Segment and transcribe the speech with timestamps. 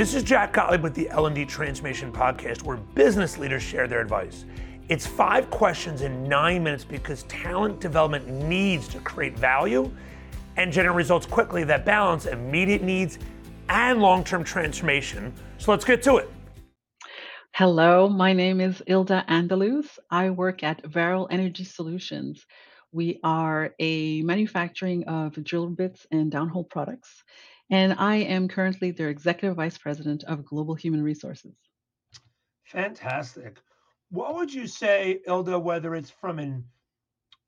[0.00, 4.46] This is Jack Gottlieb with the L&D Transformation Podcast, where business leaders share their advice.
[4.88, 9.92] It's five questions in nine minutes because talent development needs to create value
[10.56, 13.18] and generate results quickly that balance immediate needs
[13.68, 15.34] and long-term transformation.
[15.58, 16.30] So let's get to it.
[17.52, 19.98] Hello, my name is Ilda Andaluz.
[20.10, 22.46] I work at Varel Energy Solutions.
[22.90, 27.22] We are a manufacturing of drill bits and downhole products,
[27.70, 31.54] and I am currently their Executive Vice President of Global Human Resources.
[32.64, 33.58] Fantastic.
[34.10, 36.64] What would you say, Ilda, whether it's from an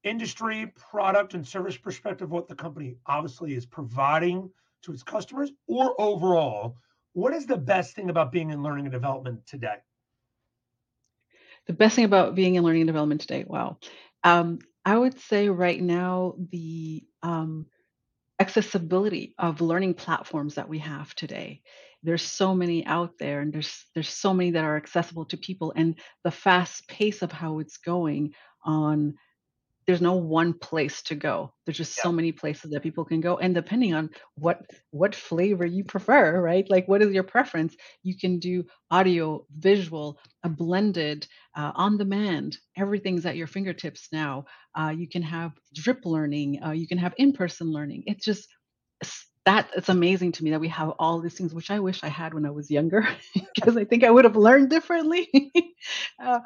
[0.04, 4.50] industry, product, and service perspective, what the company obviously is providing
[4.82, 6.76] to its customers, or overall,
[7.12, 9.76] what is the best thing about being in learning and development today?
[11.66, 13.78] The best thing about being in learning and development today, wow.
[14.24, 17.66] Um, I would say right now the um,
[18.56, 21.62] accessibility of learning platforms that we have today.
[22.02, 25.72] There's so many out there, and there's there's so many that are accessible to people,
[25.74, 25.94] and
[26.24, 29.14] the fast pace of how it's going on
[29.86, 31.52] there's no one place to go.
[31.64, 32.02] There's just Yeah.
[32.02, 36.40] so many places that people can go, and depending on what what flavor you prefer,
[36.40, 36.68] right?
[36.70, 37.76] Like, what is your preference?
[38.02, 42.58] You can do audio, visual, a blended, uh, on demand.
[42.76, 44.44] Everything's at your fingertips now.
[44.78, 46.62] Uh, you can have drip learning.
[46.64, 48.04] Uh, you can have in-person learning.
[48.06, 48.48] It's just
[49.44, 52.08] that it's amazing to me that we have all these things, which I wish I
[52.08, 53.06] had when I was younger,
[53.56, 55.28] because I think I would have learned differently.
[56.22, 56.40] uh,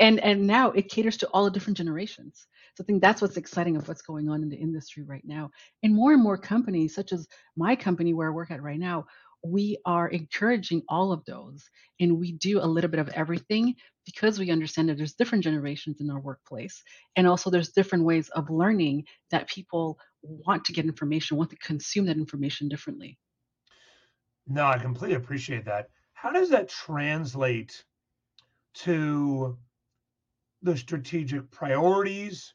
[0.00, 2.46] and and now it caters to all the different generations
[2.76, 5.50] so i think that's what's exciting of what's going on in the industry right now.
[5.82, 9.06] And more and more companies such as my company where i work at right now
[9.42, 11.68] we are encouraging all of those.
[12.00, 16.00] And we do a little bit of everything because we understand that there's different generations
[16.00, 16.82] in our workplace.
[17.16, 21.56] And also there's different ways of learning that people want to get information want to
[21.58, 23.18] consume that information differently.
[24.46, 25.88] No, I completely appreciate that.
[26.12, 27.84] How does that translate
[28.74, 29.56] to
[30.62, 32.54] the strategic priorities,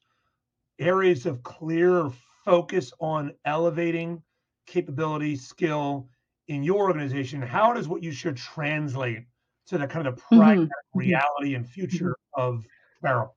[0.79, 2.09] areas of clear
[2.45, 4.21] focus on elevating
[4.65, 6.09] capability, skill
[6.47, 7.41] in your organization?
[7.41, 9.25] How does what you share translate
[9.67, 12.65] to the kind of the pragmatic hmm reality and future of
[13.03, 13.29] Varel?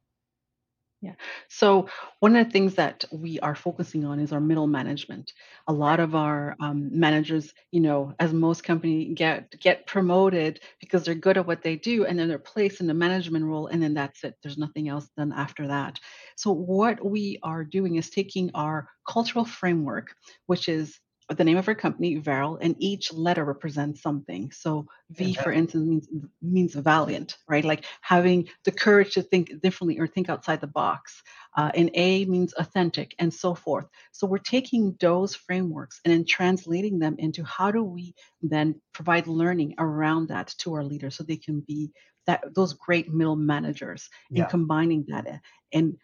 [1.04, 1.16] Yeah.
[1.48, 1.88] So
[2.20, 5.34] one of the things that we are focusing on is our middle management.
[5.68, 11.04] A lot of our um, managers, you know, as most company get get promoted because
[11.04, 13.82] they're good at what they do, and then they're placed in the management role, and
[13.82, 14.34] then that's it.
[14.42, 16.00] There's nothing else done after that.
[16.36, 20.14] So what we are doing is taking our cultural framework,
[20.46, 20.98] which is
[21.30, 24.50] the name of our company, Varel, and each letter represents something.
[24.52, 26.08] So V, for instance, means
[26.42, 27.64] means valiant, right?
[27.64, 31.22] Like having the courage to think differently or think outside the box.
[31.56, 33.86] Uh, and A means authentic, and so forth.
[34.12, 39.26] So we're taking those frameworks and then translating them into how do we then provide
[39.26, 41.90] learning around that to our leaders so they can be
[42.26, 44.44] that those great middle managers and Yeah.
[44.46, 45.26] combining that.
[45.26, 45.38] uh,
[45.72, 45.96] And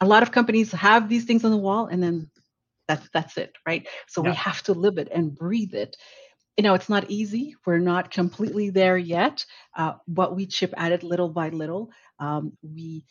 [0.00, 2.30] a lot of companies have these things on the wall, and then
[2.88, 3.86] that's that's it, right?
[4.08, 5.96] So we have to live it and breathe it
[6.56, 7.54] you know, it's not easy.
[7.66, 9.44] We're not completely there yet,
[9.76, 11.90] uh, but we chip at it little by little.
[12.18, 13.04] Um, we,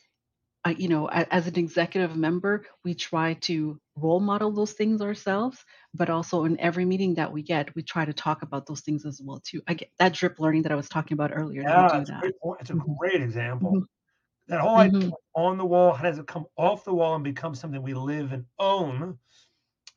[0.66, 5.02] uh, you know, a- as an executive member, we try to role model those things
[5.02, 8.81] ourselves, but also in every meeting that we get, we try to talk about those
[8.81, 9.62] things as well too.
[9.68, 12.34] I get that drip learning that I was talking about earlier Yeah, it's a great.
[12.59, 13.80] It's a hmm great example.
[13.80, 13.85] hmm
[14.47, 17.24] That whole idea hmm on the wall, how does it come off the wall and
[17.24, 19.19] become something we live and own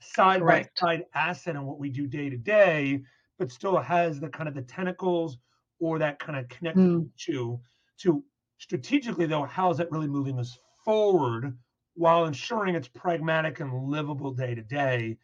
[0.00, 3.02] side by side asset in what we do day to day,
[3.38, 5.38] but still has the kind of the tentacles
[5.80, 7.58] or that kind of connective Mm, tissue
[7.98, 8.24] to
[8.58, 11.58] strategically though, how is that really moving us forward
[11.94, 15.18] while ensuring it's pragmatic and livable day to day?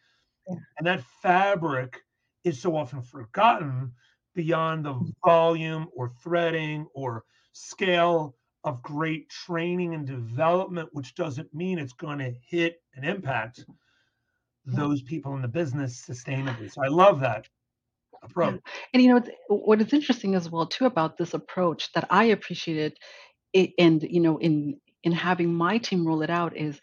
[0.77, 2.01] And that fabric
[2.43, 3.93] is so often forgotten
[4.33, 11.79] beyond the volume or threading or scale of great training and development, which doesn't mean
[11.79, 13.65] it's going to hit an impact.
[14.65, 16.71] Those people in the business sustainably.
[16.71, 17.47] So I love that
[18.23, 18.59] approach.
[18.93, 22.97] And you know, what is interesting as well too about this approach that I appreciated
[23.53, 26.79] it, and you know, in in having my team roll it out is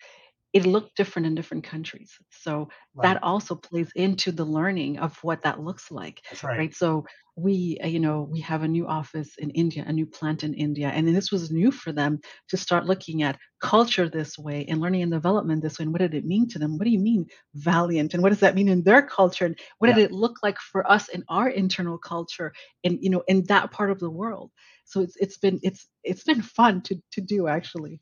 [0.53, 2.13] it looked different in different countries.
[2.31, 3.19] So Right.
[3.19, 6.57] that also plays into the learning of what that looks like, right.
[6.57, 6.75] right?
[6.75, 7.05] So
[7.37, 10.55] we, uh, you know, we have a new office in India, a new plant in
[10.55, 14.81] India, and this was new for them to start looking at culture this way and
[14.81, 15.85] learning and development this way.
[15.85, 16.79] And what did it mean to them?
[16.79, 18.15] What do you mean valiant?
[18.15, 19.47] And what does that mean in their culture?
[19.47, 19.95] And what Yeah.
[19.95, 22.53] did it look like for us in our internal culture
[22.85, 24.51] and you know in that part of the world?
[24.85, 28.01] So it's it's been it's it's been fun to to do actually.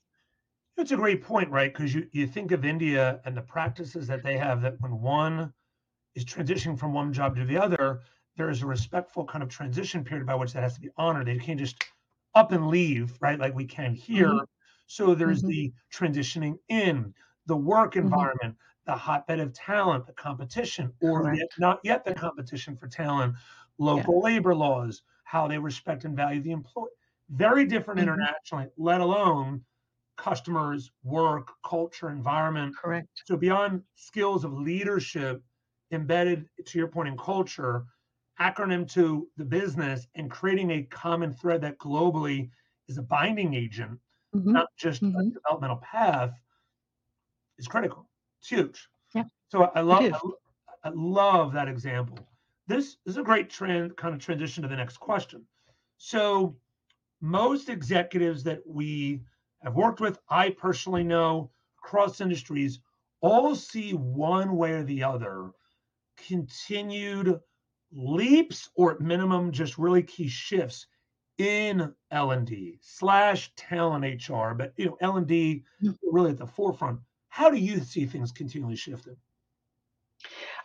[0.81, 1.71] That's a great point, right?
[1.71, 5.53] Because you, you think of India and the practices that they have that when one
[6.15, 8.01] is transitioning from one job to the other,
[8.37, 11.27] there is a respectful kind of transition period by which that has to be honored.
[11.27, 11.85] They can't just
[12.35, 13.39] up and leave, right?
[13.39, 14.33] Like we can here.
[14.33, 14.45] hmm
[14.87, 18.57] So there's hmm the transitioning in the work hmm environment,
[18.87, 21.55] the hotbed of talent, the competition, or the, Correct.
[21.59, 23.37] not yet the competition for talent,
[23.91, 24.07] Yeah.
[24.07, 26.89] local labor laws, how they respect and value the employee.
[27.29, 29.63] Very different hmm internationally, let alone
[30.21, 32.77] customers, work, culture, environment.
[32.77, 33.09] Correct.
[33.27, 35.43] So beyond skills of leadership
[35.93, 37.85] embedded to your point in culture,
[38.41, 42.51] acronym to the business and creating a common thread that globally
[42.89, 43.99] is a binding agent,
[44.33, 46.33] hmm not just a hmm developmental path,
[47.59, 48.09] is critical.
[48.41, 48.89] It's huge.
[49.15, 52.19] Yeah, So I I love I, I love that example.
[52.67, 55.47] This, this is a great trend kind of transition to the next question.
[55.99, 56.57] So
[57.21, 59.23] most executives that we
[59.63, 62.81] have worked with, I personally know across industries,
[63.21, 65.53] all see one way or the other
[66.17, 67.41] continued
[67.93, 70.87] leaps or at minimum just really key shifts
[71.39, 75.97] in L&D slash talent HR, but you know L&D Mhm.
[76.03, 77.01] really at the forefront.
[77.29, 79.17] How do you see things continually shifting?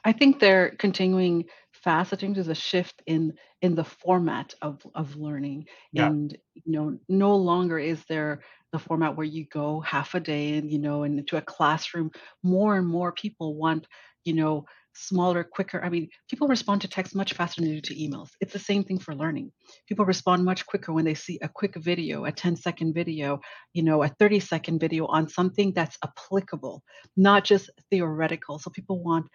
[0.04, 1.46] I think they're continuing
[1.86, 2.14] fast.
[2.14, 7.00] I there's a shift in in the format of of learning, Yeah, and you know,
[7.10, 8.44] no longer is there
[8.74, 12.12] the format where you go half a day and you know, and into a classroom.
[12.44, 13.88] More and more people want,
[14.26, 14.66] you know,
[14.96, 15.84] smaller, quicker.
[15.84, 18.30] I mean, people respond to text much faster than they do to emails.
[18.42, 19.52] It's the same thing for learning.
[19.88, 23.40] People respond much quicker when they see a quick video, a 10 second video,
[23.74, 26.84] you know, a 30 second video on something that's applicable,
[27.18, 28.60] not just theoretical.
[28.60, 29.28] So people want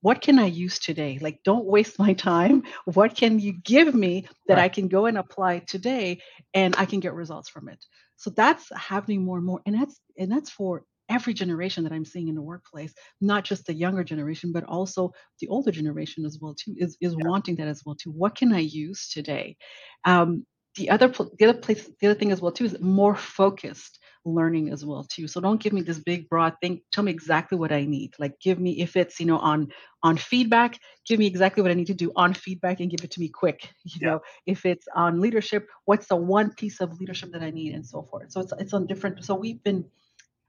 [0.00, 1.18] what can I use today?
[1.20, 2.62] Like, don't waste my time.
[2.84, 4.58] What can you give me that right.
[4.58, 6.20] I can go and apply today
[6.54, 7.84] and I can get results from it?
[8.16, 9.60] So that's happening more and more.
[9.66, 13.66] And that's and that's for every generation that I'm seeing in the workplace, not just
[13.66, 17.56] the younger generation, but also the older generation as well too, is is Yeah, wanting
[17.56, 18.10] that as well too.
[18.10, 19.56] What can I use today?
[20.04, 20.46] Um,
[20.78, 24.70] the other the other place the other thing as well too is more focused learning
[24.70, 25.26] as well too.
[25.26, 26.80] So don't give me this big broad thing.
[26.92, 28.14] Tell me exactly what I need.
[28.18, 29.68] Like give me if it's, you know, on
[30.02, 33.10] on feedback, give me exactly what I need to do on feedback and give it
[33.12, 33.68] to me quick.
[33.84, 37.50] You yeah, know, if it's on leadership, what's the one piece of leadership that I
[37.50, 38.30] need and so forth.
[38.32, 39.84] So it's it's on different so we've been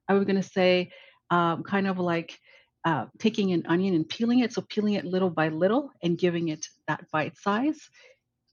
[0.08, 0.92] I was gonna say
[1.30, 2.38] um, kind of like
[2.86, 4.54] uh, taking an onion and peeling it.
[4.54, 7.80] So peeling it little by little and giving it that bite size.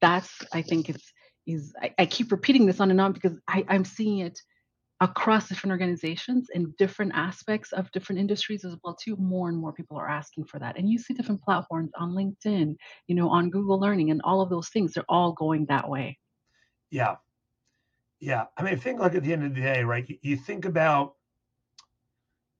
[0.01, 1.13] That's I think it's
[1.47, 4.41] is I, I keep repeating this on and on because I, I'm seeing it
[5.01, 9.73] across different organizations and different aspects of different industries as well too more and more
[9.73, 12.75] people are asking for that and you see different platforms on linkedin
[13.07, 16.19] you know on google learning and all of those things they're all going that way
[16.91, 17.17] yeah,
[18.21, 18.45] yeah.
[18.57, 20.09] I mean, I think like at the end of the day, right?
[20.09, 21.15] You, you think about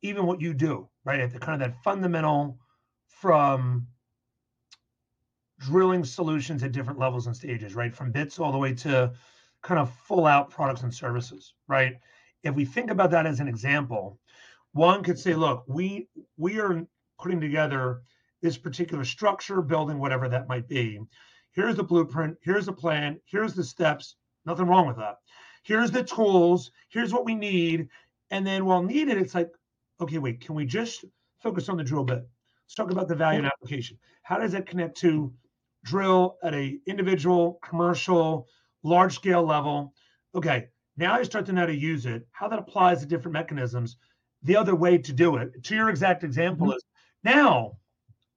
[0.03, 1.21] even what you do, right?
[1.21, 2.59] At the kind of that fundamental
[3.09, 3.87] from
[5.59, 7.95] drilling solutions at different levels and stages, right?
[7.95, 9.13] From bits all the way to
[9.63, 11.99] kind of full out products and services, right?
[12.43, 14.19] If we think about that as an example,
[14.73, 16.87] one could say, look, we we are
[17.19, 18.03] putting together
[18.43, 21.01] this particular structure, building whatever that might be.
[21.53, 24.17] Here's the blueprint, here's the plan, here's the steps.
[24.45, 25.17] Nothing wrong with that.
[25.63, 27.89] Here's the tools, here's what we need.
[28.31, 29.51] And then while needed, it's like,
[30.01, 31.05] okay, wait, can we just
[31.43, 32.29] focus on the drill bit?
[32.65, 33.99] Let's talk about the value and application.
[34.23, 35.33] How does that connect to
[35.87, 38.49] drill at a individual, commercial,
[38.83, 39.95] large scale level?
[40.35, 43.33] Okay, now you start to know how to use it, how that applies to different
[43.33, 43.97] mechanisms.
[44.43, 46.85] The other way to do it, to your exact example, hmm is
[47.25, 47.79] now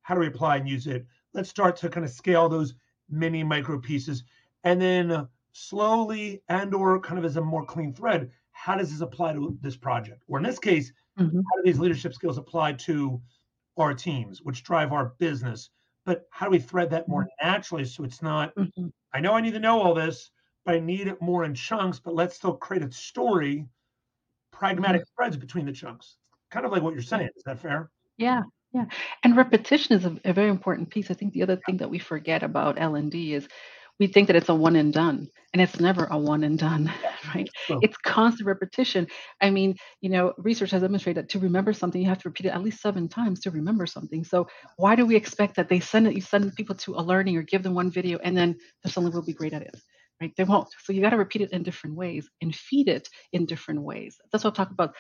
[0.01, 1.05] how do we apply and use it?
[1.33, 2.73] Let's start to kind of scale those
[3.09, 4.23] mini micro pieces,
[4.63, 9.01] and then slowly and or kind of as a more clean thread, how does this
[9.01, 10.23] apply to this project?
[10.27, 13.21] Or in this case, hmm how do these leadership skills apply to
[13.77, 15.69] our teams, which drive our business?
[16.09, 19.41] But how do we thread that more naturally so it's not, hmm I know I
[19.41, 20.31] need to know all this,
[20.65, 23.67] but I need it more in chunks, but let's still create a story,
[24.51, 26.15] pragmatic threads between the chunks.
[26.49, 27.29] Kind of like what you're saying.
[27.35, 27.91] Is that fair?
[28.17, 28.41] yeah
[28.73, 28.85] yeah
[29.23, 31.97] and repetition is a, a very important piece i think the other thing that we
[31.97, 33.47] forget about l&d is
[33.99, 36.91] we think that it's a one and done and it's never a one and done
[37.35, 37.49] right?
[37.67, 39.07] So, it's constant repetition.
[39.41, 42.47] I mean you know research has demonstrated that to remember something you have to repeat
[42.47, 44.23] it at least seven times to remember something.
[44.23, 47.37] So why do we expect that they send it you send people to a learning
[47.37, 49.75] or give them one video and then they suddenly will be great at it
[50.21, 50.33] right?
[50.35, 50.67] They won't.
[50.83, 54.17] So you got to repeat it in different ways and feed it in different ways.
[54.31, 54.95] That's what i'm talking about.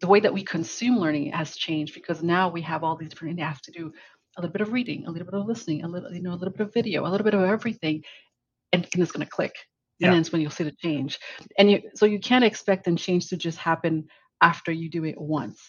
[0.00, 3.38] The way that we consume learning has changed because now we have all these different
[3.38, 3.92] you have to do
[4.36, 6.38] a little bit of reading a little bit of listening a little you know a
[6.38, 8.04] little bit of video a little bit of everything
[8.72, 9.54] and, and it's going to click
[10.00, 10.10] and yeah.
[10.12, 11.18] then it's when you'll see the change
[11.58, 14.06] and you so you can't expect then change to just happen
[14.42, 15.60] after you do it once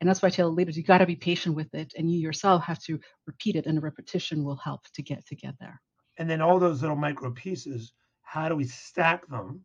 [0.00, 2.18] and that's why i tell leaders you got to be patient with it and you
[2.18, 5.80] yourself have to repeat it and the repetition will help to get to get there
[6.20, 9.64] and then all those little micro pieces, how do we stack them,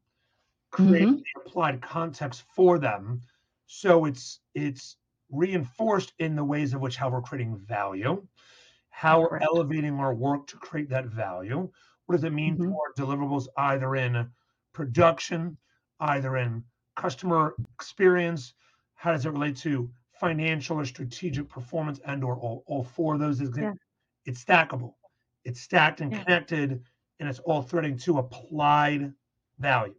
[0.71, 3.21] create hmm the applied context for them,
[3.65, 4.95] so it's it's
[5.29, 8.25] reinforced in the ways of which how we're creating value,
[8.89, 11.69] how we're elevating our work to create that value.
[12.05, 14.29] What does it mean hmm for deliverables either in
[14.73, 15.57] production,
[15.99, 16.63] either in
[16.95, 18.53] customer experience?
[18.95, 23.19] How does it relate to financial or strategic performance and or all, all four of
[23.19, 23.41] those?
[23.41, 23.73] Is Yeah.
[24.25, 24.95] it's stackable,
[25.43, 26.23] it's stacked and Yeah.
[26.23, 26.83] connected,
[27.19, 29.13] and it's all threading to applied
[29.59, 29.95] value,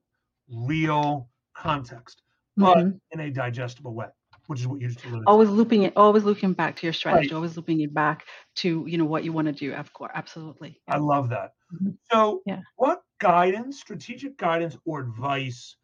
[0.48, 2.22] real context,
[2.56, 4.08] but hmm in a digestible way,
[4.46, 5.26] which is what you to.
[5.26, 7.22] Always looping it, always looking back to your Right.
[7.22, 8.26] strategy, always looping it back
[8.56, 9.72] to, you know, what you want to do.
[9.74, 10.80] Of course, absolutely.
[10.88, 11.52] I love that.
[11.72, 11.98] Mhm.
[12.12, 12.62] So, Yeah.
[12.76, 15.76] what guidance, strategic guidance, or advice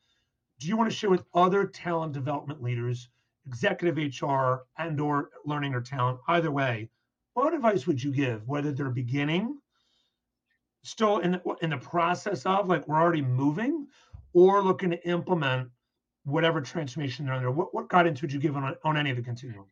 [0.58, 3.10] do you want to share with other talent development leaders,
[3.46, 6.20] executive HR, and/or learning or talent?
[6.28, 6.90] Either way,
[7.34, 8.48] what advice would you give?
[8.48, 9.60] Whether they're beginning,
[10.84, 13.88] still in the, in the process of, like we're already moving,
[14.34, 15.70] or looking to implement
[16.24, 17.50] whatever transformation they're under.
[17.50, 19.66] What, what guidance would you give on on any of the continuum?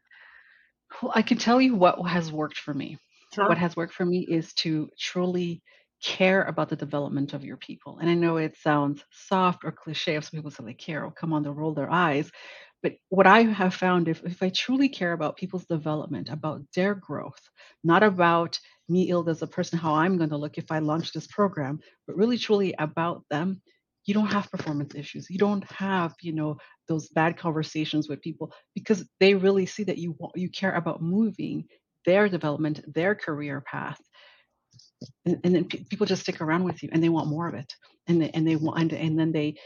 [1.02, 2.98] Well, I can tell you what has worked for me.
[3.34, 3.48] Sure.
[3.48, 5.62] What has worked for me is to truly
[6.02, 7.98] care about the development of your people.
[7.98, 11.12] And I know it sounds soft or cliche if some people say they care or
[11.12, 12.30] come on, they roll their eyes.
[12.82, 16.94] But what I have found, if, if I truly care about people's development, about their
[16.94, 17.40] growth,
[17.84, 21.12] not about me ill as a person, how I'm going to look if I launch
[21.12, 23.60] this program, but really truly about them,
[24.06, 25.28] you don't have performance issues.
[25.30, 26.56] You don't have, you know,
[26.88, 31.02] those bad conversations with people because they really see that you want, you care about
[31.02, 31.64] moving
[32.06, 34.00] their development, their career path,
[35.26, 37.54] and, and then pe- people just stick around with you and they want more of
[37.54, 37.72] it,
[38.06, 39.56] and they, and they want and, and then they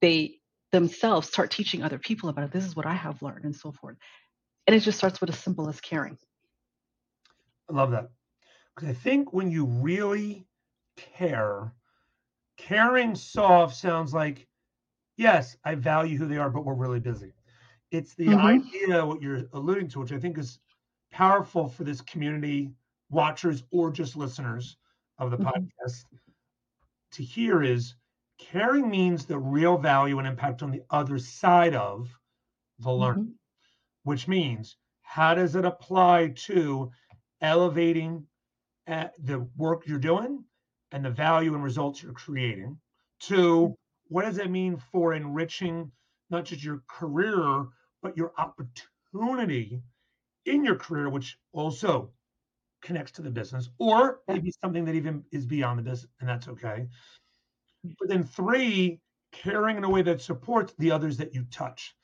[0.00, 0.36] they
[0.72, 2.52] themselves start teaching other people about it.
[2.52, 3.96] This is what I have learned, and so forth.
[4.66, 6.16] And it just starts with as simple as caring.
[7.68, 8.10] I love that.
[8.74, 10.46] Because I think when you really
[10.96, 11.72] care,
[12.68, 14.48] caring soft sounds like,
[15.16, 17.34] yes, I value who they are, but we're really busy.
[17.90, 20.60] It's the hmm idea, what you're alluding to, which I think is
[21.10, 22.72] powerful for this community,
[23.10, 24.76] watchers, or just listeners
[25.18, 26.04] of the hmm podcast
[27.12, 27.94] to hear is
[28.38, 32.18] caring means the real value and impact on the other side of
[32.78, 33.36] the learning, hmm
[34.04, 36.90] which means how does it apply to
[37.40, 38.26] elevating
[38.86, 40.44] uh, the work you're doing
[40.92, 42.78] and the value and results you're creating.
[43.20, 43.76] To
[44.08, 45.90] what does that mean for enriching
[46.30, 47.66] not just your career
[48.02, 49.82] but your opportunity
[50.46, 52.10] in your career which also
[52.82, 56.48] connects to the business or maybe something that even is beyond the business and that's
[56.48, 56.86] okay.
[57.98, 59.00] But then three
[59.32, 61.94] caring in a way that supports the others that you touch.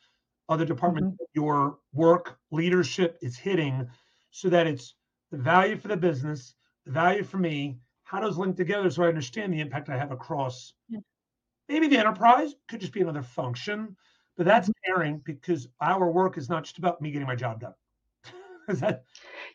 [0.48, 3.88] Other departments hmm that your work leadership is hitting
[4.30, 4.94] so that it's
[5.30, 9.08] the value for the business the value for me how does link together so i
[9.08, 11.00] understand the impact i have across Yeah.
[11.68, 13.96] maybe the enterprise could just be another function
[14.36, 17.60] but that's hmm caring because our work is not just about me getting my job
[17.60, 17.74] done
[18.68, 19.04] is that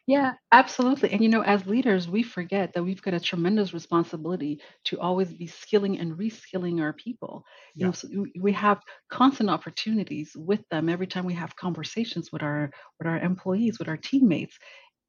[0.07, 1.11] Yeah, absolutely.
[1.11, 5.33] And you know, as leaders, we forget that we've got a tremendous responsibility to always
[5.33, 7.45] be skilling and reskilling our people.
[7.79, 12.31] You know, so we we have constant opportunities with them every time we have conversations
[12.31, 14.57] with our with our employees, with our teammates,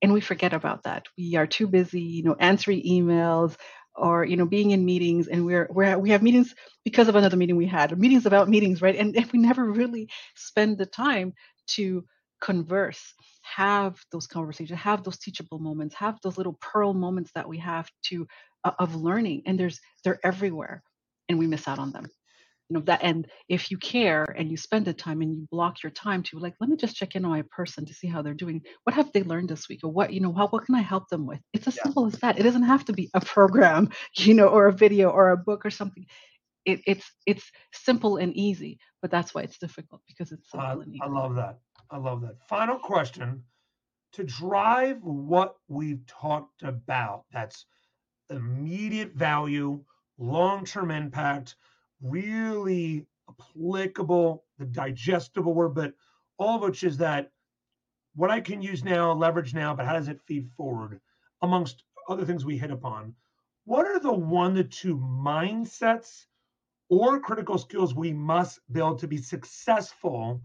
[0.02, 1.06] and we forget about that.
[1.16, 3.56] We are too busy, you know, answering emails
[3.94, 6.54] or you know being in meetings and we're we're we have meetings
[6.85, 10.78] because of another meeting we had meetings about meetings right and we never really spend
[10.78, 11.35] the time
[11.66, 12.04] to
[12.40, 17.59] converse have those conversations have those teachable moments have those little pearl moments that we
[17.59, 18.26] have to
[18.64, 20.82] uh, of learning and there's they're everywhere
[21.28, 22.06] and we miss out on them
[22.69, 25.83] you know that and if you care and you spend the time and you block
[25.83, 28.23] your time to like let me just check in on my person to see how
[28.23, 28.62] they're doing.
[28.85, 29.81] What have they learned this week?
[29.85, 31.40] Or what you know how what can i help them with?
[31.52, 31.85] It's as yeah.
[31.85, 32.38] simple as that.
[32.38, 35.64] It doesn't have to be a program you know or a video or a book
[35.66, 36.07] or something.
[36.64, 40.83] It, it's it's simple and easy but that's why it's difficult because it's uh, simple
[40.83, 41.59] and i love that.
[41.90, 42.37] I love that.
[42.49, 43.42] Final question.
[44.14, 47.66] To drive what we've talked about that's
[48.31, 49.83] immediate value,
[50.19, 51.57] long term impact,
[52.02, 55.94] really applicable, the digestible word, but
[56.38, 57.30] all of which is that
[58.14, 61.00] what I can use now, leverage now, but how does it feed forward
[61.40, 63.14] amongst other things we hit upon?
[63.64, 66.26] What are the one to two mindsets
[66.88, 70.42] or critical skills we must build to be successful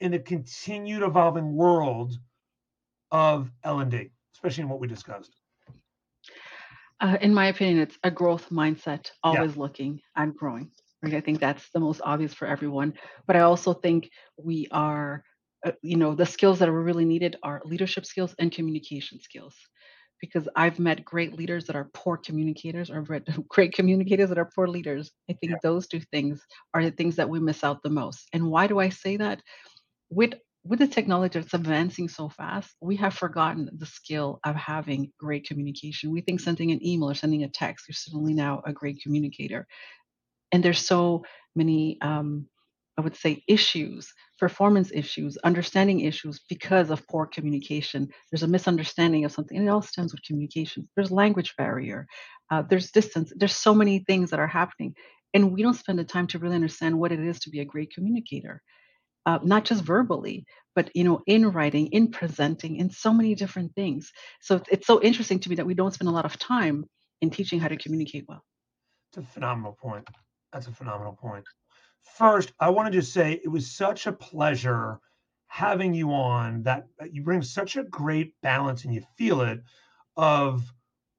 [0.00, 2.18] in the continued evolving world
[3.10, 5.36] of L&D, especially in what we discussed?
[7.00, 10.70] Uh, in my opinion, it's a growth mindset, Yeah, always looking and growing.
[11.04, 11.14] Right?
[11.14, 12.94] I think that's the most obvious for everyone.
[13.26, 14.10] But I also think
[14.42, 15.24] we are,
[15.66, 19.54] uh, you know, the skills that are really needed are leadership skills and communication skills.
[20.20, 23.02] because I've met great leaders that are poor communicators or
[23.50, 25.12] great communicators that are poor leaders.
[25.30, 25.58] I think Yeah.
[25.62, 26.40] those two things
[26.74, 28.28] are the things that we miss out the most.
[28.32, 29.42] And why do I say that?
[30.10, 30.34] With
[30.64, 35.46] with the technology that's advancing so fast, we have forgotten the skill of having great
[35.46, 36.10] communication.
[36.10, 39.66] We think sending an email or sending a text, you're suddenly now a great communicator
[40.54, 42.46] and there's so many um,
[42.96, 48.08] i would say issues performance issues understanding issues because of poor communication.
[48.30, 50.88] There's a misunderstanding of something and it all stems with communication.
[50.94, 52.06] There's language barrier
[52.50, 54.94] uh, there's distance there's so many things that are happening
[55.34, 57.64] and we don't spend the time to really understand what it is to be a
[57.64, 58.60] great communicator
[59.26, 60.44] uh, not just verbally
[60.74, 64.12] but you know in writing in presenting in so many different things.
[64.40, 66.84] So it's so interesting to me that we don't spend a lot of time
[67.20, 68.44] in teaching how to communicate well.
[69.10, 70.08] It's a phenomenal point.
[70.54, 71.44] That's a phenomenal point.
[72.02, 75.00] First, I want to just say it was such a pleasure
[75.48, 76.62] having you on.
[76.62, 79.62] That you bring such a great balance, and you feel it
[80.16, 80.72] of,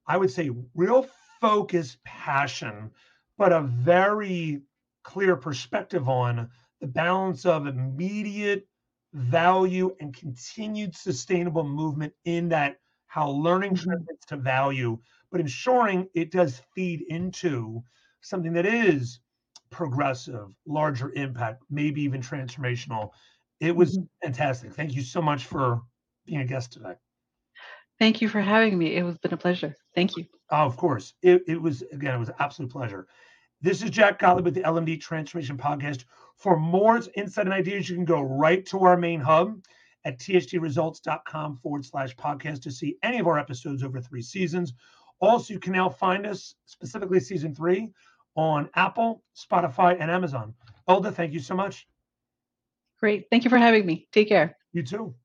[0.08, 1.04] I would say, real
[1.42, 2.92] focus, passion,
[3.38, 4.64] but a very
[5.04, 6.50] clear perspective on
[6.80, 8.70] the balance of immediate
[9.14, 13.76] value and continued sustainable movement in that how learning Mhm.
[13.76, 15.00] translates to value,
[15.32, 17.84] but ensuring it does feed into
[18.22, 19.20] something that is
[19.76, 23.10] progressive, larger impact, maybe even transformational.
[23.60, 24.08] It was Mhm.
[24.24, 24.74] fantastic.
[24.74, 25.82] Thank you so much for
[26.26, 26.96] being a guest today.
[28.00, 28.96] Thank you for having me.
[28.96, 29.76] It was been a pleasure.
[29.94, 30.26] Thank you.
[30.50, 31.14] Oh, of course.
[31.22, 33.08] It, it was, again, it was an absolute pleasure.
[33.62, 36.06] This is Jack Gottlieb with the L&D Transformation Podcast.
[36.38, 39.62] For more insight and ideas, you can go right to our main hub
[40.06, 44.74] at thdresults.com forward slash podcast to see any of our episodes over three seasons.
[45.20, 47.92] Also, you can now find us, specifically season three,
[48.36, 50.54] on Apple, Spotify, and Amazon.
[50.88, 51.88] Olga, thank you so much.
[53.00, 53.26] Great.
[53.30, 54.08] Thank you for having me.
[54.12, 54.58] Take care.
[54.74, 55.16] You too.